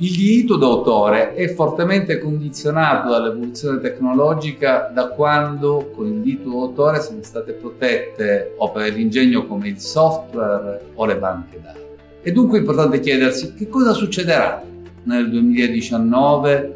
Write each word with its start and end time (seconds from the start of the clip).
Il 0.00 0.12
diritto 0.12 0.54
d'autore 0.54 1.34
è 1.34 1.52
fortemente 1.52 2.20
condizionato 2.20 3.10
dall'evoluzione 3.10 3.80
tecnologica 3.80 4.92
da 4.94 5.08
quando 5.08 5.90
con 5.92 6.06
il 6.06 6.20
diritto 6.20 6.50
d'autore 6.50 7.00
sono 7.00 7.18
state 7.22 7.54
protette 7.54 8.54
opere 8.58 8.92
dell'ingegno 8.92 9.44
come 9.48 9.66
il 9.66 9.80
software 9.80 10.92
o 10.94 11.04
le 11.04 11.16
banche 11.16 11.60
dati. 11.60 11.80
È 12.22 12.30
dunque 12.30 12.58
importante 12.58 13.00
chiedersi 13.00 13.54
che 13.54 13.68
cosa 13.68 13.92
succederà 13.92 14.62
nel 15.02 15.28
2019 15.30 16.74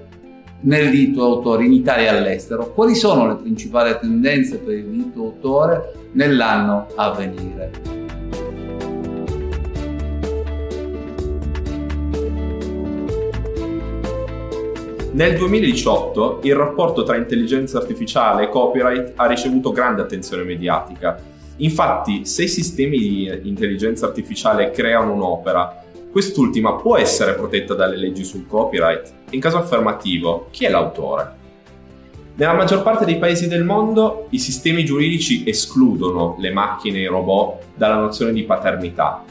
nel 0.63 0.91
diritto 0.91 1.21
d'autore 1.21 1.65
in 1.65 1.75
Italia 1.75 2.11
e 2.11 2.17
all'estero, 2.17 2.73
quali 2.73 2.97
sono 2.97 3.29
le 3.29 3.37
principali 3.37 3.97
tendenze 4.01 4.59
per 4.59 4.75
il 4.75 4.87
diritto 4.87 5.21
d'autore 5.21 6.09
nell'anno 6.15 6.89
a 6.97 7.13
venire. 7.13 8.02
Nel 15.15 15.37
2018 15.37 16.41
il 16.45 16.55
rapporto 16.55 17.03
tra 17.03 17.17
intelligenza 17.17 17.77
artificiale 17.77 18.45
e 18.45 18.49
copyright 18.49 19.13
ha 19.17 19.27
ricevuto 19.27 19.71
grande 19.71 20.01
attenzione 20.01 20.43
mediatica. 20.43 21.21
Infatti, 21.59 22.25
se 22.25 22.45
i 22.45 22.49
sistemi 22.49 22.99
di 22.99 23.41
intelligenza 23.43 24.07
artificiale 24.07 24.71
creano 24.71 25.13
un'opera, 25.13 25.85
quest'ultima 26.11 26.77
può 26.77 26.97
essere 26.97 27.35
protetta 27.35 27.75
dalle 27.75 27.99
leggi 27.99 28.25
sul 28.25 28.47
copyright? 28.47 29.13
In 29.33 29.41
caso 29.41 29.59
affermativo, 29.59 30.47
chi 30.51 30.65
è 30.65 30.71
l'autore? 30.71 31.41
Nella 32.37 32.55
maggior 32.55 32.83
parte 32.83 33.05
dei 33.05 33.19
paesi 33.19 33.49
del 33.49 33.65
mondo 33.65 34.29
i 34.31 34.39
sistemi 34.39 34.83
giuridici 34.83 35.47
escludono 35.47 36.37
le 36.39 36.51
macchine 36.51 37.01
e 37.01 37.03
i 37.03 37.07
robot 37.07 37.65
dalla 37.77 37.97
nozione 37.97 38.33
di 38.33 38.45
paternità 38.45 39.23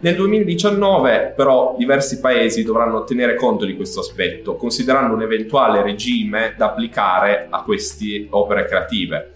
nel 0.00 0.16
2019 0.16 1.34
però 1.36 1.74
diversi 1.78 2.20
paesi 2.20 2.62
dovranno 2.62 3.04
tenere 3.04 3.34
conto 3.34 3.64
di 3.64 3.76
questo 3.76 4.00
aspetto, 4.00 4.56
considerando 4.56 5.14
un 5.14 5.22
eventuale 5.22 5.82
regime 5.82 6.54
da 6.56 6.66
applicare 6.66 7.46
a 7.50 7.62
queste 7.62 8.26
opere 8.30 8.64
creative 8.64 9.32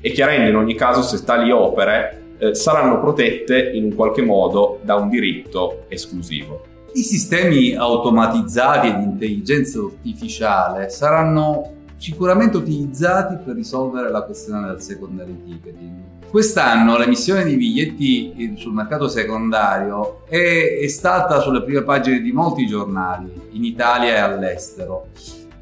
e 0.00 0.10
chiarendo 0.10 0.48
in 0.48 0.56
ogni 0.56 0.74
caso 0.74 1.02
se 1.02 1.24
tali 1.24 1.50
opere 1.50 2.22
eh, 2.38 2.54
saranno 2.54 3.00
protette 3.00 3.70
in 3.70 3.84
un 3.84 3.94
qualche 3.94 4.22
modo 4.22 4.80
da 4.82 4.96
un 4.96 5.08
diritto 5.08 5.84
esclusivo. 5.88 6.64
I 6.92 7.02
sistemi 7.02 7.74
automatizzati 7.74 8.88
ed 8.88 9.00
intelligenza 9.00 9.80
artificiale 9.80 10.88
saranno 10.88 11.74
sicuramente 11.98 12.56
utilizzati 12.56 13.36
per 13.44 13.54
risolvere 13.54 14.10
la 14.10 14.22
questione 14.22 14.68
del 14.68 14.80
secondary 14.80 15.36
ticketing. 15.44 15.94
Quest'anno 16.30 16.96
l'emissione 16.96 17.44
di 17.44 17.56
biglietti 17.56 18.54
sul 18.56 18.72
mercato 18.72 19.08
secondario 19.08 20.24
è, 20.28 20.78
è, 20.80 20.88
stata 20.88 21.40
sulle 21.40 21.62
prime 21.62 21.82
pagine 21.82 22.20
di 22.20 22.32
molti 22.32 22.66
giornali 22.66 23.32
in 23.52 23.64
Italia 23.64 24.14
e 24.14 24.18
all'estero 24.18 25.08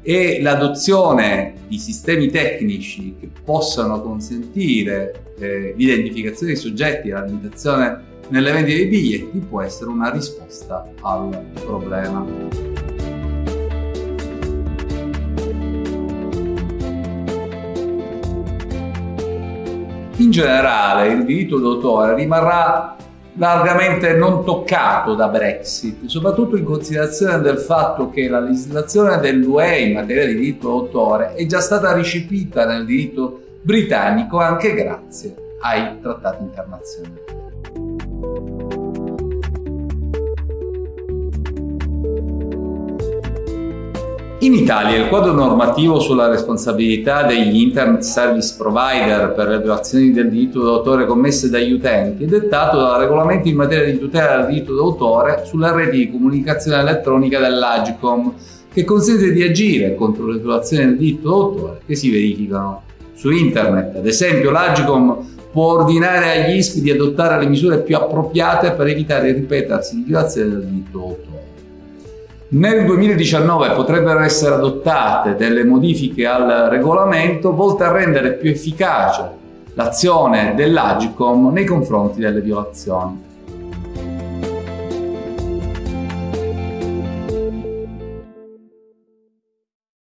e 0.01 0.41
l'adozione 0.41 1.55
di 1.67 1.77
sistemi 1.77 2.29
tecnici 2.29 3.15
che 3.19 3.29
possano 3.43 4.01
consentire 4.01 5.33
eh, 5.37 5.73
l'identificazione 5.75 6.53
dei 6.53 6.61
soggetti 6.61 7.09
e 7.09 7.11
la 7.11 7.23
limitazione 7.23 8.15
nelle 8.29 8.51
vendite 8.51 8.77
dei 8.77 8.87
biglietti 8.87 9.39
può 9.39 9.61
essere 9.61 9.89
una 9.89 10.09
risposta 10.09 10.85
al 11.01 11.45
problema. 11.63 12.76
In 20.19 20.31
generale 20.31 21.09
il 21.09 21.25
diritto 21.25 21.59
d'autore 21.59 22.15
rimarrà 22.15 22.95
largamente 23.35 24.13
non 24.13 24.43
toccato 24.43 25.13
da 25.13 25.27
Brexit, 25.27 26.05
soprattutto 26.05 26.57
in 26.57 26.63
considerazione 26.63 27.39
del 27.39 27.59
fatto 27.59 28.09
che 28.09 28.27
la 28.27 28.39
legislazione 28.39 29.19
dell'UE 29.19 29.77
in 29.77 29.93
materia 29.93 30.25
di 30.25 30.33
diritto 30.33 30.69
d'autore 30.69 31.35
è 31.35 31.45
già 31.45 31.59
stata 31.59 31.93
ricepita 31.93 32.65
nel 32.65 32.85
diritto 32.85 33.41
britannico 33.61 34.39
anche 34.39 34.73
grazie 34.73 35.35
ai 35.61 35.99
trattati 36.01 36.41
internazionali. 36.41 39.05
In 44.41 44.53
Italia 44.53 44.99
il 44.99 45.07
quadro 45.07 45.31
normativo 45.31 45.99
sulla 45.99 46.27
responsabilità 46.27 47.23
degli 47.23 47.59
Internet 47.59 48.01
Service 48.01 48.53
Provider 48.55 49.33
per 49.33 49.47
le 49.47 49.59
violazioni 49.59 50.11
del 50.11 50.29
diritto 50.29 50.61
d'autore 50.61 51.07
commesse 51.07 51.49
dagli 51.49 51.71
utenti 51.71 52.23
è 52.23 52.27
dettato 52.27 52.77
dal 52.77 52.99
regolamento 52.99 53.47
in 53.47 53.55
materia 53.55 53.91
di 53.91 53.97
tutela 53.97 54.37
del 54.37 54.53
diritto 54.53 54.75
d'autore 54.75 55.41
sulle 55.43 55.71
reti 55.73 55.97
di 55.97 56.11
comunicazione 56.11 56.81
elettronica 56.81 57.39
dell'Agcom, 57.39 58.31
che 58.71 58.83
consente 58.83 59.31
di 59.31 59.41
agire 59.41 59.95
contro 59.95 60.27
le 60.27 60.37
violazioni 60.37 60.85
del 60.85 60.97
diritto 60.97 61.29
d'autore 61.29 61.79
che 61.87 61.95
si 61.95 62.11
verificano 62.11 62.83
su 63.15 63.31
Internet. 63.31 63.95
Ad 63.95 64.05
esempio 64.05 64.51
l'Agcom 64.51 65.17
può 65.51 65.73
ordinare 65.73 66.43
agli 66.43 66.57
ISP 66.57 66.81
di 66.81 66.91
adottare 66.91 67.39
le 67.39 67.49
misure 67.49 67.79
più 67.79 67.95
appropriate 67.95 68.73
per 68.73 68.85
evitare 68.85 69.29
il 69.29 69.35
ripetersi 69.35 69.95
di 69.95 70.03
violazioni 70.03 70.51
del 70.51 70.63
diritto 70.63 70.97
d'autore. 70.99 71.46
Nel 72.49 72.85
2019 72.85 73.71
potrebbero 73.71 74.21
essere 74.21 74.55
adottate 74.55 75.35
delle 75.35 75.65
modifiche 75.65 76.25
al 76.25 76.69
regolamento 76.69 77.53
volte 77.53 77.83
a 77.83 77.91
rendere 77.91 78.35
più 78.35 78.49
efficace 78.49 79.29
l'azione 79.73 80.53
dell'Agicom 80.55 81.51
nei 81.51 81.65
confronti 81.65 82.21
delle 82.21 82.39
violazioni. 82.39 83.26